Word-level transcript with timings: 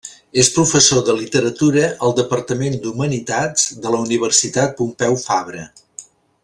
És 0.43 0.47
professor 0.53 1.03
de 1.09 1.13
literatura 1.17 1.83
al 2.07 2.15
departament 2.21 2.79
d’Humanitats 2.85 3.69
de 3.85 3.93
la 3.97 4.01
Universitat 4.09 4.75
Pompeu 4.81 5.21
Fabra. 5.27 5.69